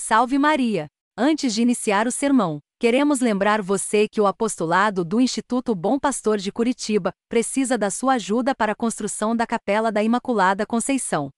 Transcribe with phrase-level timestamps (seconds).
[0.00, 0.86] Salve Maria!
[1.18, 6.38] Antes de iniciar o sermão, queremos lembrar você que o apostolado do Instituto Bom Pastor
[6.38, 11.30] de Curitiba precisa da sua ajuda para a construção da Capela da Imaculada Conceição.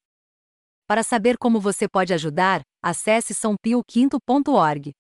[0.86, 4.92] Para saber como você pode ajudar, acesse sãopioquinto.org.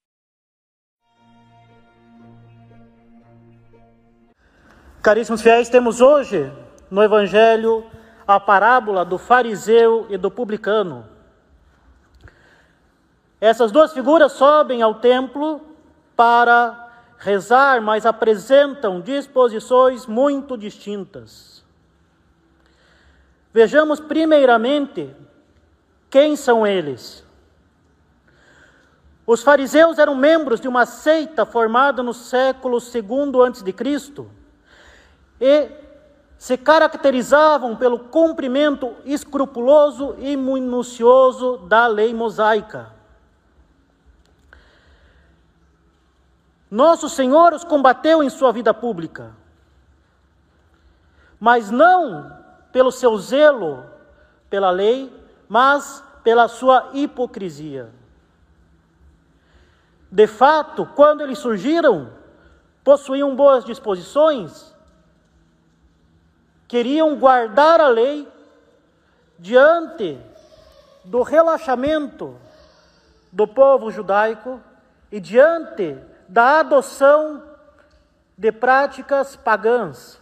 [5.02, 6.50] Caríssimos fiéis, temos hoje
[6.90, 7.84] no Evangelho
[8.26, 11.09] a parábola do fariseu e do publicano.
[13.40, 15.62] Essas duas figuras sobem ao templo
[16.14, 21.64] para rezar, mas apresentam disposições muito distintas.
[23.52, 25.14] Vejamos primeiramente
[26.10, 27.24] quem são eles.
[29.26, 34.26] Os fariseus eram membros de uma seita formada no século II a.C.
[35.40, 35.68] e
[36.36, 42.99] se caracterizavam pelo cumprimento escrupuloso e minucioso da lei mosaica.
[46.70, 49.34] Nosso Senhor os combateu em sua vida pública,
[51.38, 52.38] mas não
[52.70, 53.84] pelo seu zelo
[54.48, 55.12] pela lei,
[55.48, 57.90] mas pela sua hipocrisia.
[60.10, 62.12] De fato, quando eles surgiram,
[62.84, 64.74] possuíam boas disposições,
[66.66, 68.28] queriam guardar a lei
[69.38, 70.20] diante
[71.04, 72.36] do relaxamento
[73.32, 74.60] do povo judaico
[75.10, 75.96] e diante
[76.30, 77.42] da adoção
[78.38, 80.20] de práticas pagãs.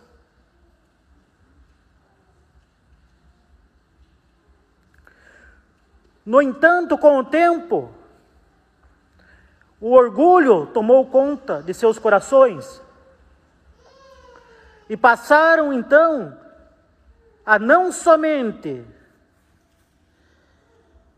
[6.25, 7.93] No entanto, com o tempo,
[9.79, 12.83] o orgulho tomou conta de seus corações
[14.89, 16.39] e passaram então
[17.45, 18.83] a não somente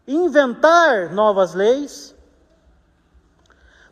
[0.07, 2.13] inventar novas leis,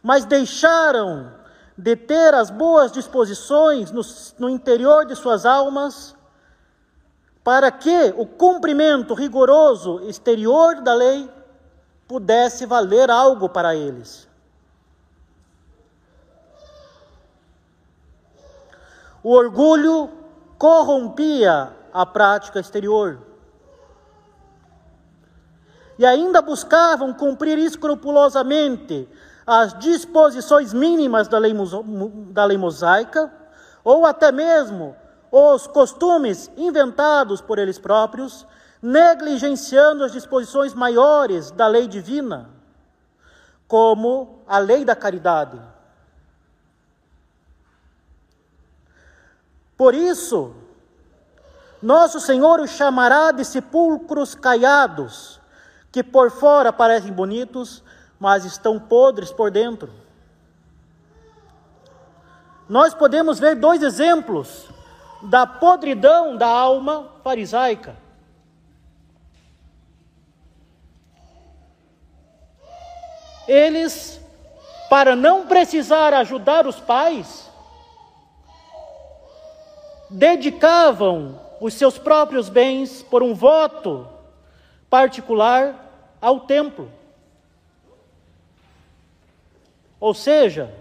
[0.09, 1.31] mas deixaram
[1.77, 4.01] de ter as boas disposições no,
[4.39, 6.17] no interior de suas almas,
[7.45, 11.31] para que o cumprimento rigoroso exterior da lei
[12.07, 14.27] pudesse valer algo para eles.
[19.23, 20.11] O orgulho
[20.57, 23.21] corrompia a prática exterior.
[25.99, 29.07] E ainda buscavam cumprir escrupulosamente
[29.51, 31.55] as disposições mínimas da lei,
[32.33, 33.33] da lei mosaica,
[33.83, 34.95] ou até mesmo
[35.33, 38.47] os costumes inventados por eles próprios,
[38.83, 42.51] negligenciando as disposições maiores da lei divina,
[43.67, 45.59] como a lei da caridade.
[49.79, 50.53] Por isso,
[51.81, 55.41] nosso Senhor os chamará de sepulcros caiados,
[55.91, 57.83] que por fora parecem bonitos,
[58.19, 59.91] mas estão podres por dentro.
[62.69, 64.69] Nós podemos ver dois exemplos
[65.23, 67.97] da podridão da alma farisaica.
[73.47, 74.21] Eles,
[74.91, 77.51] para não precisar ajudar os pais,
[80.11, 84.07] dedicavam os seus próprios bens por um voto
[84.91, 85.75] particular
[86.21, 86.98] ao templo.
[90.01, 90.73] Ou seja,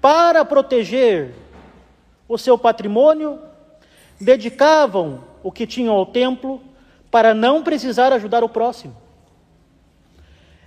[0.00, 1.32] para proteger
[2.28, 3.40] o seu patrimônio,
[4.20, 6.62] dedicavam o que tinham ao templo
[7.10, 8.96] para não precisar ajudar o próximo.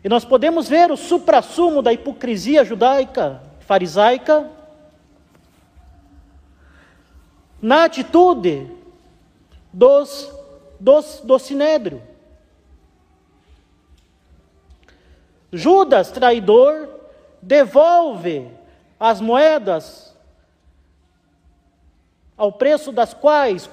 [0.03, 4.50] E nós podemos ver o suprassumo da hipocrisia judaica, farisaica,
[7.62, 8.67] na atitude
[9.72, 10.29] dos,
[10.78, 12.01] dos, do sinédrio.
[15.55, 16.89] Judas, traidor,
[17.39, 18.49] devolve
[18.99, 20.17] as moedas
[22.35, 23.69] ao preço das quais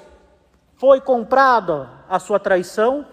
[0.75, 3.07] foi comprada a sua traição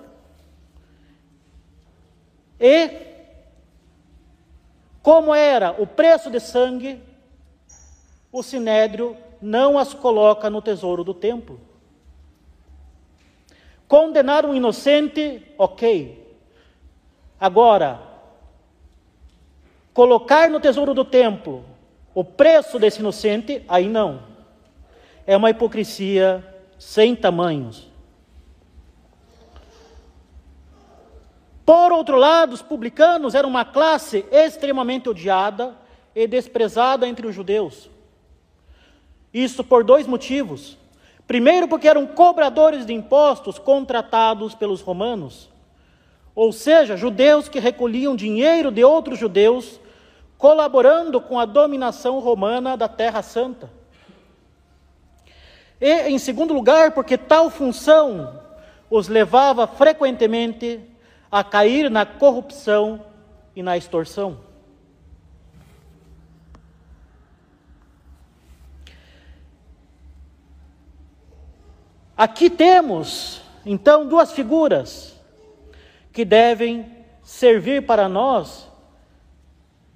[2.59, 3.07] e
[5.01, 7.01] como era o preço de sangue,
[8.29, 11.61] o sinédrio não as coloca no tesouro do templo.
[13.87, 16.37] Condenar um inocente, ok.
[17.39, 18.06] Agora,
[19.97, 21.65] colocar no tesouro do templo
[22.13, 24.21] o preço desse inocente, aí não.
[25.25, 26.45] É uma hipocrisia
[26.77, 27.87] sem tamanhos.
[31.65, 35.75] Por outro lado, os publicanos eram uma classe extremamente odiada
[36.13, 37.89] e desprezada entre os judeus.
[39.33, 40.77] Isso por dois motivos.
[41.25, 45.49] Primeiro, porque eram cobradores de impostos contratados pelos romanos.
[46.35, 49.79] ou seja, judeus que recolhiam dinheiro de outros judeus,
[50.37, 53.69] colaborando com a dominação romana da Terra Santa.
[55.79, 58.39] E, em segundo lugar, porque tal função
[58.89, 60.79] os levava frequentemente
[61.31, 63.03] a cair na corrupção
[63.55, 64.39] e na extorsão.
[72.15, 75.15] Aqui temos, então, duas figuras
[76.11, 76.91] que devem
[77.21, 78.67] servir para nós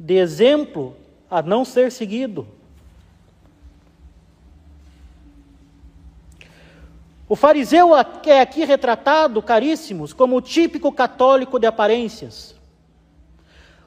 [0.03, 0.97] de exemplo
[1.29, 2.47] a não ser seguido.
[7.29, 12.55] O fariseu é aqui retratado, caríssimos, como o típico católico de aparências.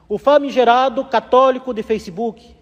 [0.07, 2.55] O famigerado católico de Facebook.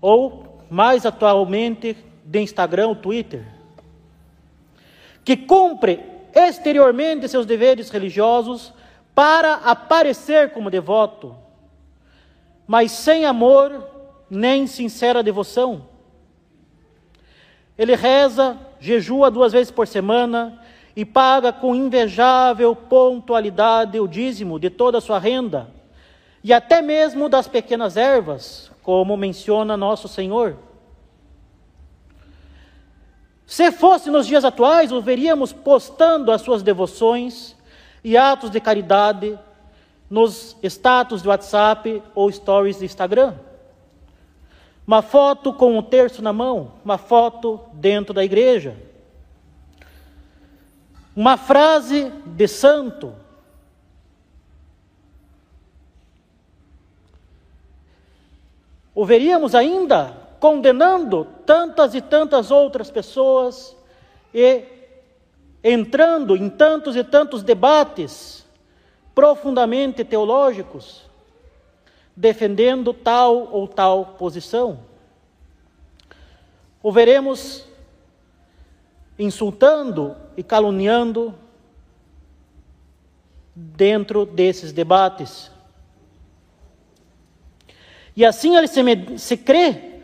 [0.00, 3.44] Ou, mais atualmente, de Instagram, Twitter.
[5.24, 6.00] Que cumpre
[6.32, 8.72] exteriormente seus deveres religiosos
[9.18, 11.34] para aparecer como devoto,
[12.68, 13.84] mas sem amor
[14.30, 15.88] nem sincera devoção.
[17.76, 20.62] Ele reza, jejua duas vezes por semana
[20.94, 25.68] e paga com invejável pontualidade o dízimo de toda a sua renda
[26.44, 30.56] e até mesmo das pequenas ervas, como menciona nosso Senhor.
[33.44, 37.57] Se fosse nos dias atuais, o veríamos postando as suas devoções
[38.02, 39.38] e atos de caridade
[40.08, 43.34] nos status de WhatsApp ou stories de Instagram.
[44.86, 48.74] Uma foto com um terço na mão, uma foto dentro da igreja.
[51.14, 53.12] Uma frase de santo.
[58.94, 63.76] O veríamos ainda condenando tantas e tantas outras pessoas
[64.32, 64.77] e
[65.62, 68.46] entrando em tantos e tantos debates
[69.14, 71.04] profundamente teológicos,
[72.14, 74.80] defendendo tal ou tal posição.
[76.82, 77.64] O veremos
[79.18, 81.34] insultando e caluniando
[83.54, 85.50] dentro desses debates.
[88.14, 88.82] E assim ele se,
[89.18, 90.00] se crê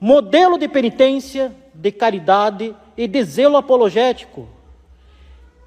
[0.00, 4.48] modelo de penitência, de caridade e de zelo apologético.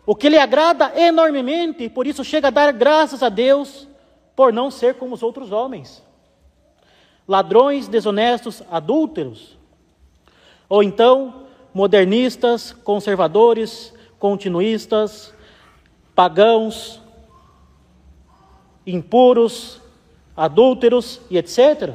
[0.06, 3.88] O que lhe agrada enormemente, por isso chega a dar graças a Deus
[4.36, 6.04] por não ser como os outros homens.
[7.28, 9.58] Ladrões, desonestos, adúlteros.
[10.68, 15.34] Ou então, modernistas, conservadores, continuistas,
[16.14, 17.02] pagãos,
[18.86, 19.82] impuros,
[20.36, 21.94] adúlteros e etc.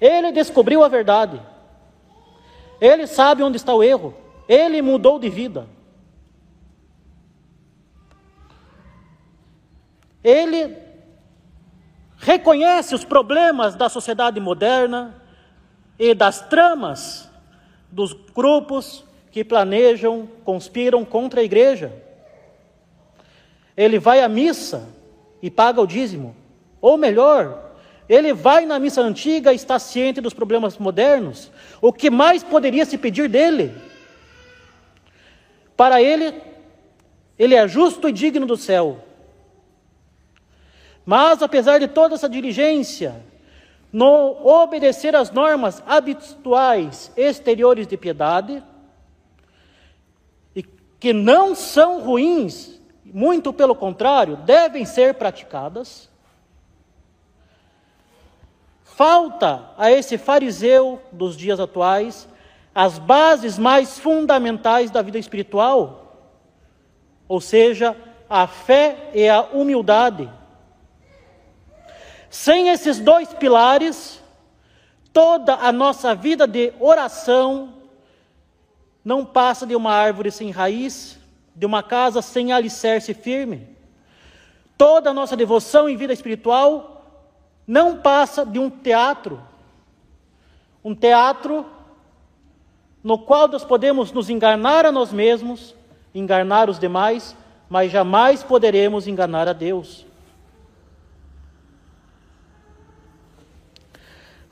[0.00, 1.40] Ele descobriu a verdade.
[2.80, 4.14] Ele sabe onde está o erro.
[4.48, 5.77] Ele mudou de vida.
[10.22, 10.76] Ele
[12.18, 15.14] reconhece os problemas da sociedade moderna
[15.98, 17.28] e das tramas
[17.90, 21.92] dos grupos que planejam, conspiram contra a igreja.
[23.76, 24.88] Ele vai à missa
[25.40, 26.34] e paga o dízimo.
[26.80, 27.72] Ou melhor,
[28.08, 31.50] ele vai na missa antiga e está ciente dos problemas modernos.
[31.80, 33.74] O que mais poderia se pedir dele?
[35.76, 36.34] Para ele,
[37.38, 39.04] ele é justo e digno do céu.
[41.08, 43.24] Mas, apesar de toda essa diligência,
[43.90, 48.62] no obedecer às normas habituais exteriores de piedade,
[50.54, 50.62] e
[51.00, 56.10] que não são ruins, muito pelo contrário, devem ser praticadas,
[58.84, 62.28] Falta a esse fariseu dos dias atuais
[62.74, 66.18] as bases mais fundamentais da vida espiritual,
[67.28, 67.96] ou seja,
[68.28, 70.28] a fé e a humildade.
[72.30, 74.22] Sem esses dois pilares,
[75.12, 77.74] toda a nossa vida de oração
[79.04, 81.18] não passa de uma árvore sem raiz,
[81.54, 83.66] de uma casa sem alicerce firme.
[84.76, 86.98] Toda a nossa devoção e vida espiritual
[87.66, 89.42] não passa de um teatro.
[90.84, 91.66] Um teatro
[93.02, 95.74] no qual nós podemos nos enganar a nós mesmos,
[96.14, 97.34] enganar os demais,
[97.68, 100.07] mas jamais poderemos enganar a Deus.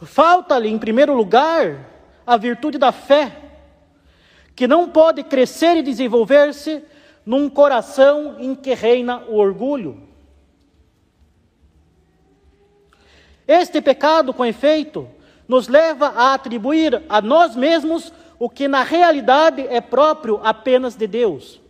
[0.02, 1.90] Falta-lhe, em primeiro lugar,
[2.26, 3.36] a virtude da fé,
[4.54, 6.82] que não pode crescer e desenvolver-se
[7.24, 10.06] num coração em que reina o orgulho.
[13.46, 15.08] Este pecado, com efeito,
[15.46, 21.06] nos leva a atribuir a nós mesmos o que na realidade é próprio apenas de
[21.06, 21.60] Deus.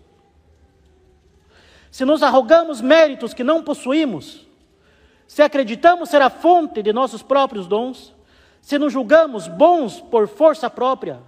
[1.91, 4.47] se nos arrogamos méritos que não possuímos,
[5.27, 8.15] se acreditamos ser a fonte de nossos próprios dons,
[8.67, 11.21] se nos julgamos bons por força própria,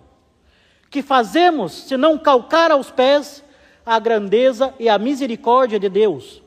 [0.91, 3.45] que fazemos se não calcar aos pés
[3.87, 6.43] a grandeza e a misericórdia de Deus?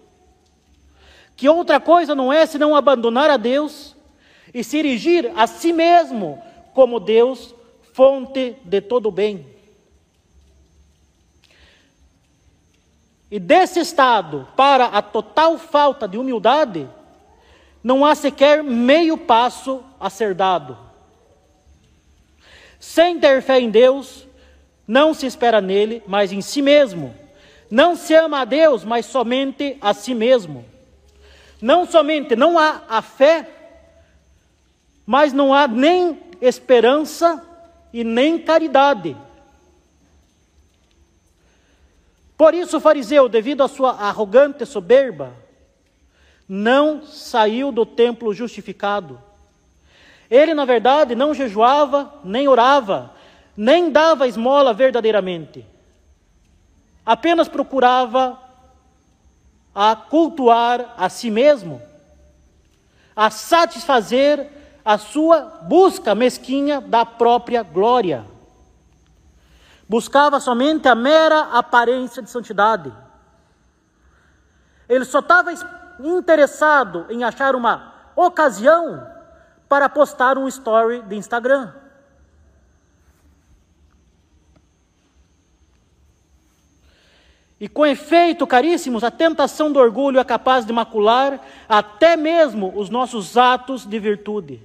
[1.37, 3.95] Que outra coisa não é senão abandonar a Deus
[4.53, 6.43] e se erigir a si mesmo
[6.73, 7.55] como Deus,
[7.93, 9.47] fonte de todo bem.
[13.31, 16.85] E desse estado para a total falta de humildade,
[17.83, 20.77] não há sequer meio passo a ser dado.
[22.79, 24.27] Sem ter fé em Deus,
[24.87, 27.15] não se espera nele, mas em si mesmo.
[27.69, 30.65] Não se ama a Deus, mas somente a si mesmo.
[31.61, 33.47] Não somente não há a fé,
[35.05, 37.45] mas não há nem esperança
[37.93, 39.15] e nem caridade.
[42.37, 45.31] Por isso o fariseu, devido à sua arrogante soberba,
[46.53, 49.17] não saiu do templo justificado.
[50.29, 53.13] Ele, na verdade, não jejuava, nem orava,
[53.55, 55.65] nem dava esmola verdadeiramente.
[57.05, 58.37] Apenas procurava
[59.73, 61.81] a cultuar a si mesmo,
[63.15, 64.51] a satisfazer
[64.83, 68.25] a sua busca mesquinha da própria glória.
[69.87, 72.91] Buscava somente a mera aparência de santidade.
[74.89, 75.53] Ele só estava
[76.03, 79.07] interessado em achar uma ocasião
[79.67, 81.73] para postar um story de Instagram.
[87.61, 91.39] E com efeito, caríssimos, a tentação do orgulho é capaz de macular
[91.69, 94.59] até mesmo os nossos atos de virtude.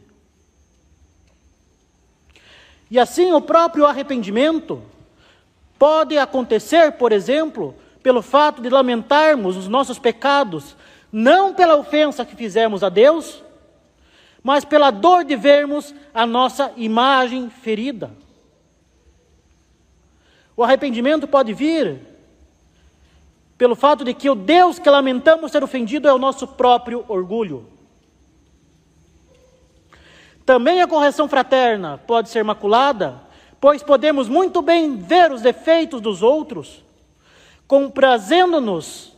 [2.91, 4.83] E assim, o próprio arrependimento
[5.79, 10.75] pode acontecer, por exemplo, pelo fato de lamentarmos os nossos pecados,
[11.19, 13.43] não pela ofensa que fizemos a Deus,
[14.43, 18.11] mas pela dor de vermos a nossa imagem ferida.
[20.55, 22.03] O arrependimento pode vir
[23.57, 27.67] pelo fato de que o Deus que lamentamos ser ofendido é o nosso próprio orgulho.
[30.45, 33.23] Também a correção fraterna pode ser maculada,
[33.59, 36.85] pois podemos muito bem ver os defeitos dos outros,
[37.67, 39.16] comprazendo-nos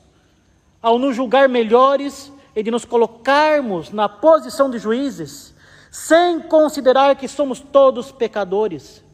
[0.88, 5.54] ao nos julgar melhores e de nos colocarmos na posição de juízes,
[5.90, 9.04] sem considerar que somos todos pecadores.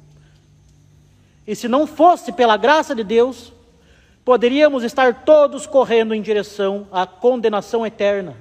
[1.44, 3.52] E se não fosse pela graça de Deus,
[4.24, 8.36] poderíamos estar todos correndo em direção à condenação eterna.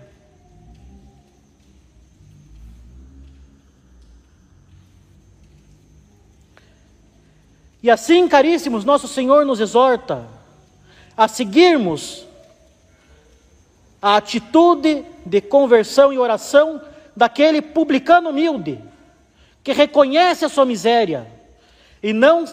[7.81, 10.23] E assim, caríssimos, nosso Senhor nos exorta
[11.17, 12.27] a seguirmos
[14.03, 16.81] a atitude de conversão e oração
[17.15, 18.79] daquele publicano humilde,
[19.63, 21.25] que reconhece a sua miséria
[22.03, 22.43] e não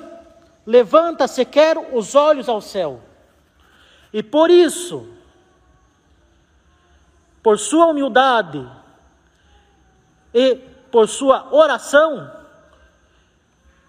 [0.64, 3.02] levanta sequer os olhos ao céu
[4.12, 5.08] e por isso,
[7.42, 8.68] por sua humildade
[10.34, 10.56] e
[10.90, 12.30] por sua oração,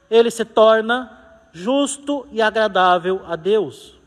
[0.10, 1.18] ele se torna
[1.52, 3.98] justo e agradável a Deus.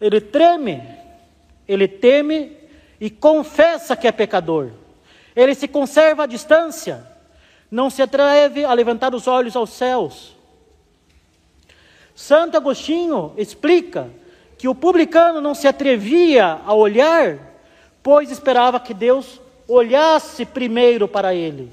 [0.00, 0.82] Ele treme,
[1.68, 2.56] ele teme
[2.98, 4.70] e confessa que é pecador.
[5.36, 7.06] Ele se conserva à distância,
[7.70, 10.34] não se atreve a levantar os olhos aos céus.
[12.14, 14.10] Santo Agostinho explica
[14.56, 17.38] que o publicano não se atrevia a olhar,
[18.02, 21.70] pois esperava que Deus olhasse primeiro para ele.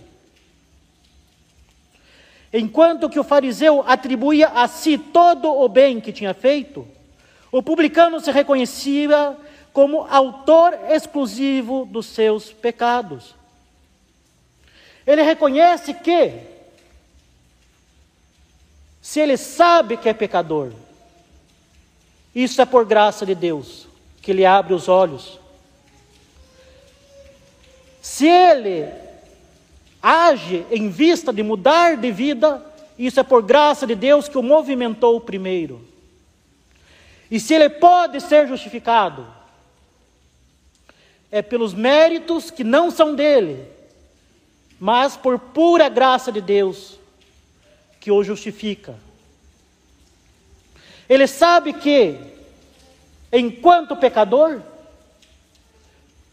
[2.53, 6.87] Enquanto que o fariseu atribuía a si todo o bem que tinha feito,
[7.51, 9.35] o publicano se reconhecia
[9.75, 13.35] como autor exclusivo dos seus pecados.
[15.05, 16.31] Ele reconhece que,
[19.01, 20.71] se ele sabe que é pecador,
[22.33, 23.85] isso é por graça de Deus,
[24.21, 25.41] que lhe abre os olhos.
[28.01, 28.89] Se ele
[30.01, 32.65] age em vista de mudar de vida,
[32.97, 35.85] isso é por graça de Deus que o movimentou primeiro.
[37.29, 39.34] E se ele pode ser justificado,
[41.35, 43.67] é pelos méritos que não são dele,
[44.79, 46.97] mas por pura graça de Deus
[47.99, 48.95] que o justifica.
[51.09, 52.17] Ele sabe que,
[53.33, 54.61] enquanto pecador,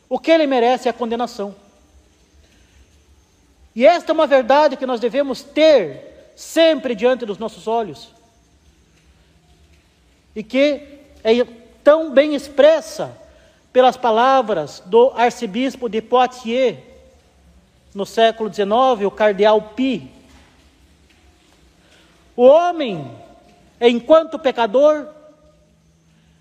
[0.08, 1.52] o que ele merece é a condenação.
[3.74, 8.08] E esta é uma verdade que nós devemos ter sempre diante dos nossos olhos.
[10.36, 11.44] E que é
[11.82, 13.20] tão bem expressa
[13.72, 16.78] pelas palavras do arcebispo de Poitiers,
[17.94, 20.10] no século XIX, o cardeal Pi.
[22.36, 23.10] O homem,
[23.80, 25.08] enquanto pecador,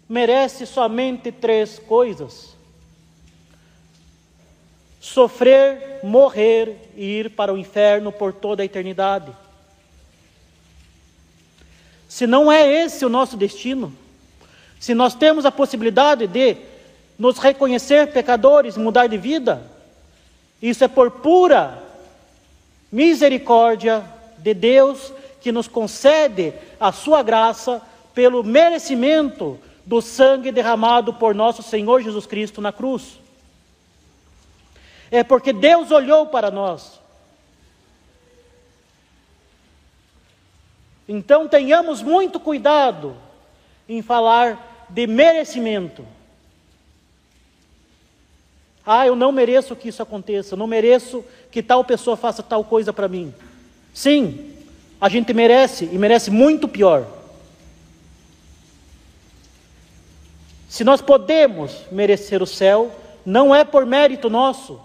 [0.08, 2.56] merece somente três coisas:
[5.00, 9.32] sofrer, morrer e ir para o inferno por toda a eternidade.
[12.10, 13.94] Se não é esse o nosso destino,
[14.80, 16.71] se nós temos a possibilidade de
[17.22, 19.62] nos reconhecer pecadores, mudar de vida,
[20.60, 21.82] isso é por pura
[22.92, 24.04] misericórdia
[24.40, 27.82] de Deus que nos concede a sua graça
[28.14, 33.20] pelo merecimento do sangue derramado por nosso Senhor Jesus Cristo na cruz.
[35.12, 37.02] É porque Deus olhou para nós
[41.12, 43.18] Então tenhamos muito cuidado
[43.90, 46.06] em falar de merecimento.
[48.86, 52.64] Ah, eu não mereço que isso aconteça, eu não mereço que tal pessoa faça tal
[52.64, 53.34] coisa para mim.
[53.94, 54.56] Sim,
[55.00, 57.06] a gente merece e merece muito pior.
[60.70, 62.92] Se nós podemos merecer o céu,
[63.26, 64.80] não é por mérito nosso,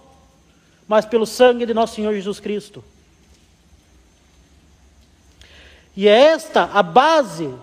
[0.89, 2.83] mas pelo sangue de nosso Senhor Jesus Cristo.
[5.97, 7.55] E é esta a base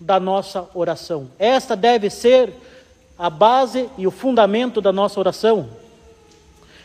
[0.00, 1.30] da nossa oração.
[1.38, 2.52] Esta deve ser
[3.18, 5.68] a base e o fundamento da nossa oração.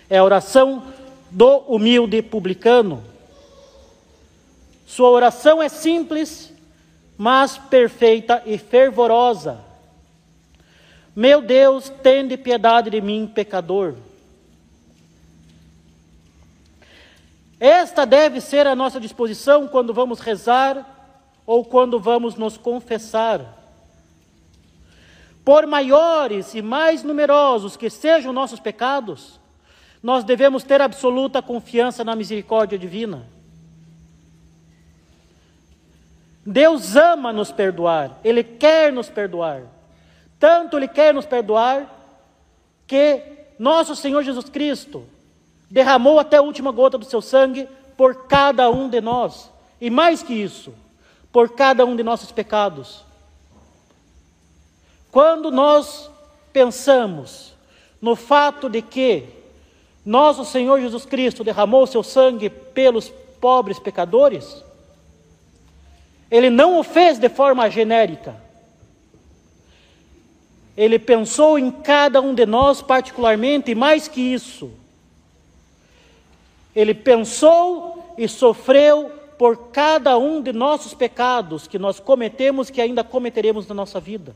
[0.09, 0.83] É a oração
[1.29, 3.03] do humilde publicano.
[4.85, 6.53] Sua oração é simples,
[7.17, 9.59] mas perfeita e fervorosa.
[11.15, 13.95] Meu Deus, tende piedade de mim, pecador.
[17.59, 20.83] Esta deve ser a nossa disposição quando vamos rezar
[21.45, 23.60] ou quando vamos nos confessar.
[25.43, 29.39] Por maiores e mais numerosos que sejam nossos pecados,
[30.01, 33.25] nós devemos ter absoluta confiança na misericórdia divina.
[36.45, 39.63] Deus ama nos perdoar, Ele quer nos perdoar.
[40.39, 41.87] Tanto Ele quer nos perdoar
[42.87, 43.21] que
[43.59, 45.05] nosso Senhor Jesus Cristo
[45.69, 49.51] derramou até a última gota do seu sangue por cada um de nós.
[49.79, 50.73] E mais que isso,
[51.31, 53.05] por cada um de nossos pecados.
[55.11, 56.09] Quando nós
[56.53, 57.53] pensamos
[58.01, 59.25] no fato de que
[60.05, 64.63] nosso Senhor Jesus Cristo derramou o seu sangue pelos pobres pecadores,
[66.29, 68.35] ele não o fez de forma genérica.
[70.77, 74.71] Ele pensou em cada um de nós particularmente, e mais que isso,
[76.73, 83.03] ele pensou e sofreu por cada um de nossos pecados que nós cometemos que ainda
[83.03, 84.33] cometeremos na nossa vida.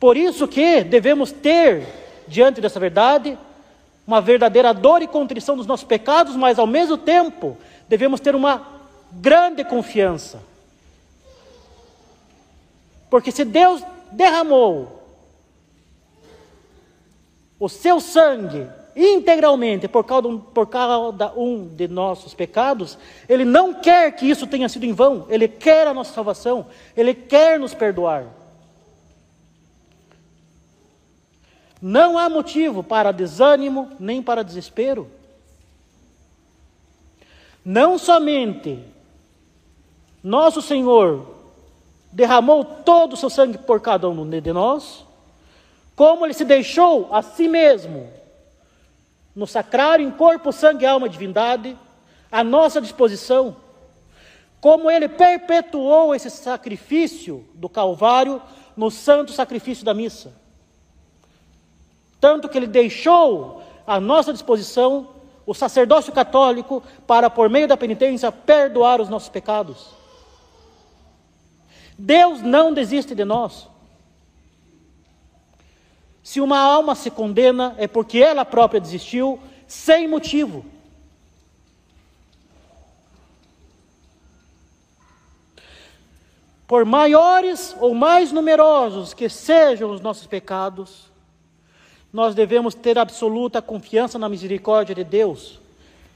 [0.00, 1.86] Por isso que devemos ter
[2.26, 3.38] diante dessa verdade
[4.06, 8.66] uma verdadeira dor e contrição dos nossos pecados, mas ao mesmo tempo devemos ter uma
[9.12, 10.42] grande confiança.
[13.10, 15.02] Porque se Deus derramou
[17.58, 22.96] o seu sangue integralmente por um, por cada um de nossos pecados,
[23.28, 27.12] Ele não quer que isso tenha sido em vão, Ele quer a nossa salvação, Ele
[27.12, 28.39] quer nos perdoar.
[31.80, 35.10] Não há motivo para desânimo nem para desespero.
[37.64, 38.82] Não somente
[40.22, 41.34] nosso Senhor
[42.12, 45.06] derramou todo o seu sangue por cada um de nós,
[45.94, 48.10] como ele se deixou a si mesmo
[49.34, 51.76] no sacrário em corpo, sangue, alma e divindade,
[52.30, 53.56] à nossa disposição,
[54.60, 58.42] como ele perpetuou esse sacrifício do Calvário
[58.76, 60.39] no santo sacrifício da missa.
[62.20, 65.08] Tanto que ele deixou à nossa disposição
[65.46, 69.88] o sacerdócio católico para, por meio da penitência, perdoar os nossos pecados.
[71.98, 73.68] Deus não desiste de nós.
[76.22, 80.64] Se uma alma se condena, é porque ela própria desistiu, sem motivo.
[86.66, 91.09] Por maiores ou mais numerosos que sejam os nossos pecados,
[92.12, 95.60] nós devemos ter absoluta confiança na misericórdia de Deus.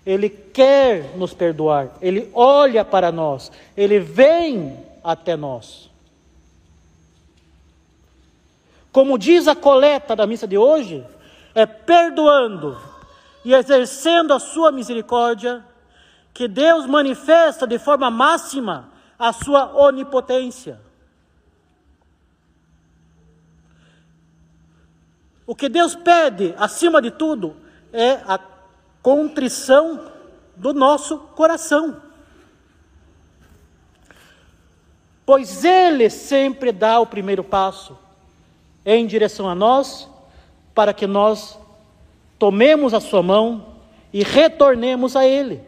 [0.04, 5.90] Ele quer nos perdoar, ele olha para nós, ele vem até nós.
[8.92, 11.04] Como diz a coleta da missa de hoje,
[11.54, 12.76] é perdoando
[13.44, 15.64] e exercendo a sua misericórdia
[16.32, 20.80] que Deus manifesta de forma máxima a sua onipotência.
[25.46, 27.56] O que Deus pede, acima de tudo,
[27.92, 28.38] é a
[29.02, 30.10] contrição
[30.56, 32.00] do nosso coração.
[35.26, 37.98] Pois Ele sempre dá o primeiro passo
[38.84, 40.08] em direção a nós,
[40.74, 41.58] para que nós
[42.38, 43.74] tomemos a Sua mão
[44.12, 45.62] e retornemos a Ele.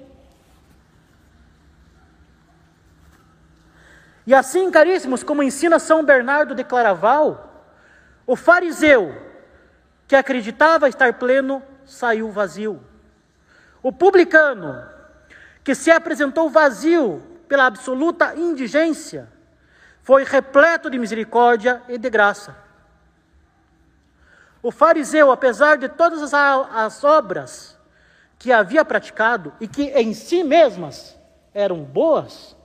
[4.26, 7.64] E assim, caríssimos, como ensina São Bernardo de Claraval,
[8.26, 9.25] o fariseu
[10.06, 12.82] que acreditava estar pleno saiu vazio.
[13.82, 14.84] O publicano
[15.62, 19.28] que se apresentou vazio pela absoluta indigência
[20.02, 22.56] foi repleto de misericórdia e de graça.
[24.62, 27.78] O fariseu, apesar de todas as, as obras
[28.38, 31.18] que havia praticado e que em si mesmas
[31.54, 32.56] eram boas,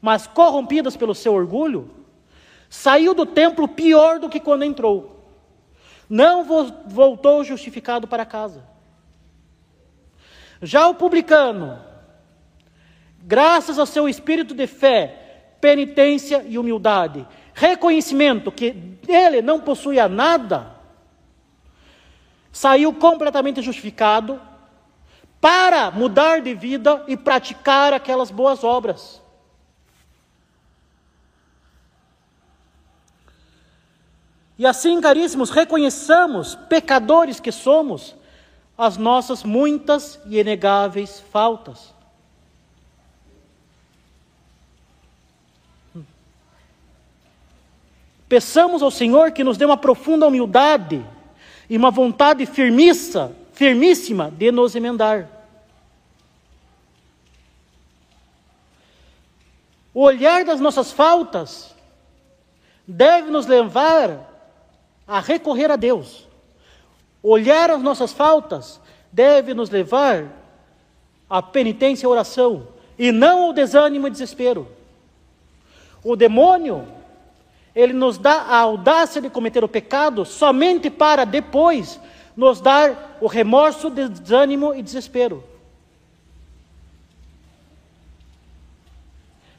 [0.00, 1.90] mas corrompidas pelo seu orgulho,
[2.68, 5.15] saiu do templo pior do que quando entrou.
[6.08, 6.44] Não
[6.86, 8.62] voltou justificado para casa.
[10.62, 11.78] Já o publicano,
[13.22, 20.74] graças ao seu espírito de fé, penitência e humildade, reconhecimento que ele não possuía nada,
[22.52, 24.40] saiu completamente justificado
[25.40, 29.20] para mudar de vida e praticar aquelas boas obras.
[34.58, 38.14] E assim, caríssimos, reconheçamos, pecadores que somos,
[38.76, 41.94] as nossas muitas e inegáveis faltas.
[48.28, 51.04] Peçamos ao Senhor que nos dê uma profunda humildade
[51.70, 55.28] e uma vontade firmiça, firmíssima de nos emendar.
[59.94, 61.74] O olhar das nossas faltas
[62.86, 64.35] deve nos levar
[65.06, 66.26] a recorrer a Deus.
[67.22, 68.80] Olhar as nossas faltas
[69.12, 70.26] deve nos levar
[71.28, 74.68] à penitência e oração, e não ao desânimo e desespero.
[76.02, 76.86] O demônio,
[77.74, 82.00] ele nos dá a audácia de cometer o pecado somente para depois
[82.36, 85.42] nos dar o remorso, desânimo e desespero.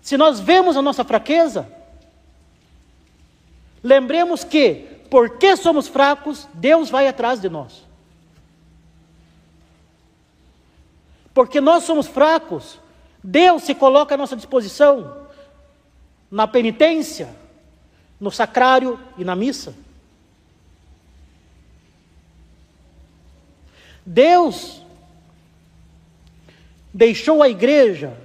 [0.01, 1.69] Se nós vemos a nossa fraqueza,
[3.83, 7.85] lembremos que porque somos fracos, Deus vai atrás de nós.
[11.33, 12.79] Porque nós somos fracos,
[13.23, 15.27] Deus se coloca à nossa disposição
[16.29, 17.29] na penitência,
[18.19, 19.75] no sacrário e na missa.
[24.05, 24.81] Deus
[26.93, 28.17] deixou a igreja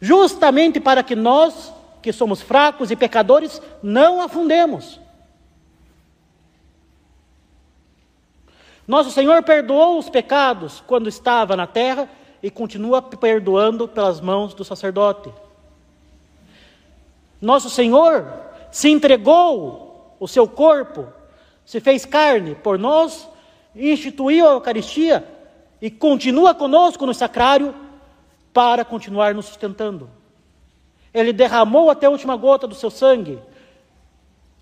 [0.00, 5.01] justamente para que nós, que somos fracos e pecadores, não afundemos.
[8.92, 12.10] Nosso Senhor perdoou os pecados quando estava na terra
[12.42, 15.32] e continua perdoando pelas mãos do sacerdote.
[17.40, 18.30] Nosso Senhor
[18.70, 21.06] se entregou o seu corpo,
[21.64, 23.26] se fez carne por nós,
[23.74, 25.26] instituiu a Eucaristia
[25.80, 27.74] e continua conosco no sacrário
[28.52, 30.10] para continuar nos sustentando.
[31.14, 33.38] Ele derramou até a última gota do seu sangue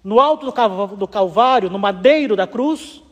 [0.05, 0.47] no alto
[0.97, 3.03] do Calvário, no madeiro da cruz,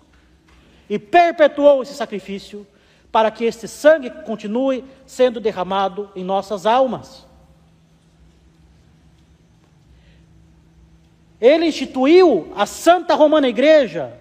[0.89, 2.67] e perpetuou esse sacrifício
[3.11, 7.27] para que este sangue continue sendo derramado em nossas almas.
[11.41, 14.19] Ele instituiu a Santa Romana Igreja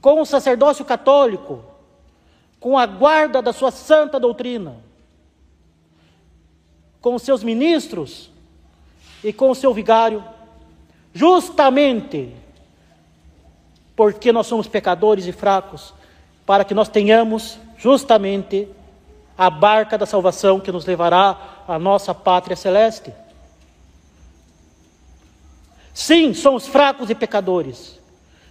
[0.00, 1.64] com o sacerdócio católico,
[2.58, 4.76] com a guarda da sua santa doutrina,
[7.00, 8.30] com os seus ministros
[9.24, 10.22] e com o seu vigário,
[11.14, 12.34] justamente
[13.96, 15.92] porque nós somos pecadores e fracos,
[16.46, 18.68] para que nós tenhamos justamente
[19.36, 23.12] a barca da salvação que nos levará à nossa pátria celeste.
[25.94, 27.98] Sim, somos fracos e pecadores,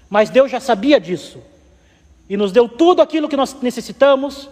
[0.09, 1.41] mas Deus já sabia disso
[2.29, 4.49] e nos deu tudo aquilo que nós necessitamos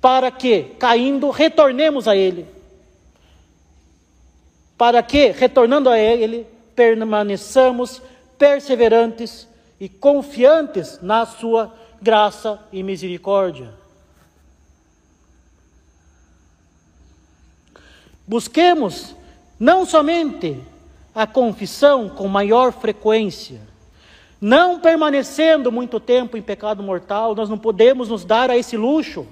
[0.00, 2.46] para que, caindo, retornemos a Ele.
[4.76, 8.02] Para que, retornando a Ele, permaneçamos
[8.36, 9.46] perseverantes
[9.82, 13.74] e confiantes na Sua graça e misericórdia.
[18.24, 19.16] Busquemos
[19.58, 20.62] não somente
[21.12, 23.60] a confissão com maior frequência,
[24.40, 29.26] não permanecendo muito tempo em pecado mortal, nós não podemos nos dar a esse luxo.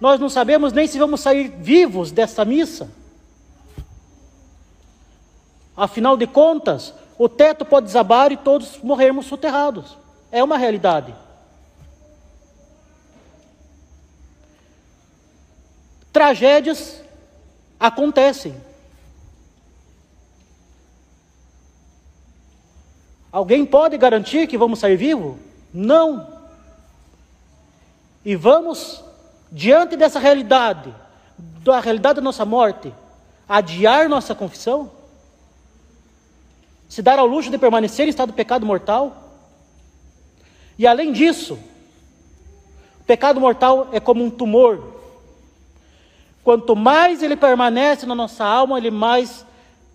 [0.00, 2.90] Nós não sabemos nem se vamos sair vivos desta missa.
[5.76, 9.98] Afinal de contas, o teto pode desabar e todos morrermos soterrados.
[10.30, 11.12] É uma realidade.
[16.12, 17.02] Tragédias
[17.78, 18.54] acontecem.
[23.32, 25.36] Alguém pode garantir que vamos sair vivos?
[25.74, 26.26] Não.
[28.24, 29.02] E vamos,
[29.50, 30.94] diante dessa realidade,
[31.36, 32.92] da realidade da nossa morte,
[33.48, 34.97] adiar nossa confissão?
[36.88, 39.28] Se dar ao luxo de permanecer em estado de pecado mortal?
[40.78, 41.58] E além disso,
[43.00, 44.94] o pecado mortal é como um tumor.
[46.42, 49.44] Quanto mais ele permanece na nossa alma, ele mais,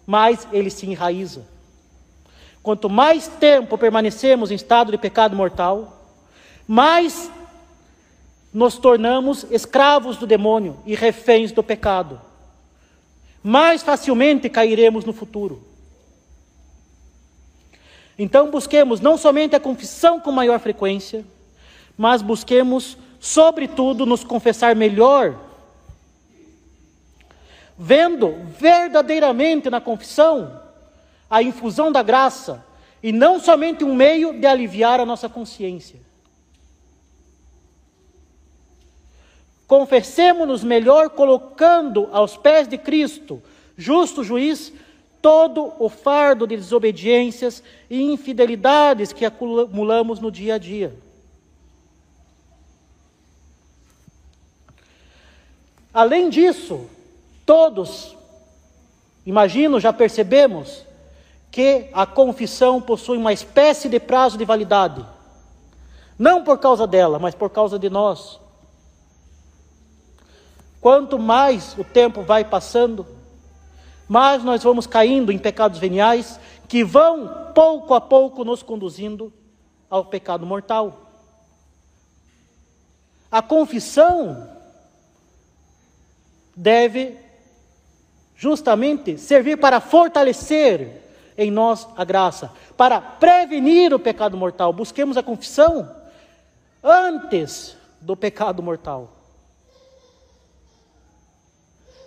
[0.05, 1.47] mais ele se enraiza.
[2.61, 6.01] Quanto mais tempo permanecemos em estado de pecado mortal,
[6.67, 7.31] mais
[8.53, 12.21] nos tornamos escravos do demônio e reféns do pecado.
[13.41, 15.72] Mais facilmente cairemos no futuro.
[18.17, 21.25] Então busquemos não somente a confissão com maior frequência,
[21.97, 25.39] mas busquemos, sobretudo, nos confessar melhor,
[27.77, 30.61] vendo verdadeiramente na confissão
[31.29, 32.63] a infusão da graça
[33.01, 35.99] e não somente um meio de aliviar a nossa consciência.
[39.65, 43.41] Confessemos-nos melhor colocando aos pés de Cristo,
[43.75, 44.71] justo juiz,
[45.23, 50.93] todo o fardo de desobediências e infidelidades que acumulamos no dia a dia.
[55.93, 56.89] Além disso,
[57.45, 58.17] todos,
[59.25, 60.85] imagino, já percebemos,
[61.49, 65.05] que a confissão possui uma espécie de prazo de validade.
[66.19, 68.41] Não por causa dela, mas por causa de nós.
[70.81, 73.05] Quanto mais o tempo vai passando,
[74.07, 79.31] mais nós vamos caindo em pecados veniais que vão pouco a pouco nos conduzindo
[79.89, 81.11] ao pecado mortal.
[83.31, 84.49] A confissão
[86.55, 87.17] deve
[88.35, 91.01] justamente servir para fortalecer
[91.37, 94.71] em nós a graça, para prevenir o pecado mortal.
[94.73, 95.89] Busquemos a confissão
[96.83, 99.22] antes do pecado mortal.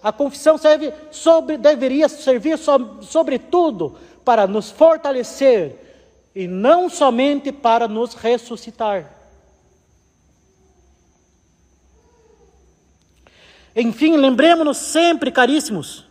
[0.02, 5.86] A confissão serve sobre, deveria servir so, sobretudo para nos fortalecer
[6.34, 9.12] e não somente para nos ressuscitar.
[13.74, 16.04] Enfim, lembremos-nos sempre, caríssimos,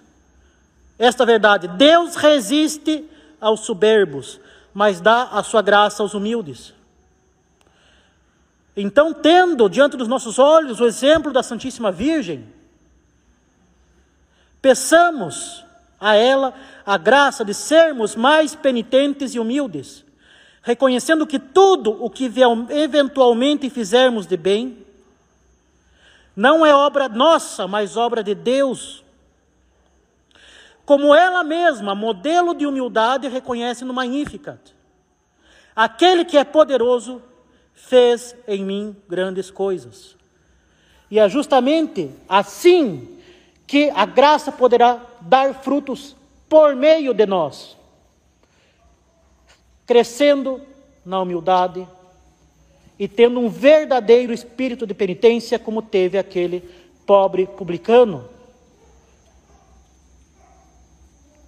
[0.98, 4.40] esta verdade: Deus resiste aos soberbos,
[4.74, 6.74] mas dá a sua graça aos humildes.
[8.78, 12.46] Então, tendo diante dos nossos olhos o exemplo da Santíssima Virgem,
[14.66, 15.64] peçamos
[16.00, 16.52] a ela
[16.84, 20.04] a graça de sermos mais penitentes e humildes,
[20.64, 22.32] reconhecendo que tudo o que
[22.72, 24.84] eventualmente fizermos de bem,
[26.36, 29.04] não é obra nossa, mas obra de Deus
[30.84, 34.60] como ela mesma, modelo de humildade, reconhece no Magnificat.
[35.76, 37.22] Aquele que é poderoso
[37.72, 40.16] fez em mim grandes coisas.
[41.10, 43.15] E é justamente assim
[43.68, 46.16] que a graça poderá dar frutos
[46.48, 47.76] por meio de nós,
[49.86, 50.62] crescendo
[51.06, 51.88] na humildade
[52.98, 56.62] e tendo um verdadeiro espírito de penitência, como teve aquele
[57.06, 58.36] pobre publicano.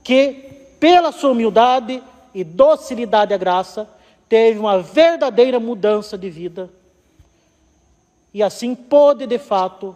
[0.08, 0.34] que,
[0.80, 2.02] pela sua humildade
[2.34, 3.90] e docilidade à graça,
[4.30, 6.70] teve uma verdadeira mudança de vida
[8.34, 9.94] e assim pôde, de fato,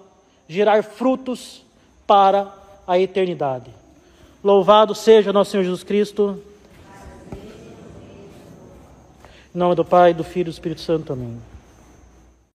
[0.50, 1.64] gerar frutos
[2.12, 2.54] para
[2.86, 3.72] a eternidade.
[4.44, 6.44] Louvado seja nosso Senhor Jesus Cristo.
[9.56, 11.14] Em nome do Pai, do Filho e do Espírito Santo.
[11.14, 11.51] Amém.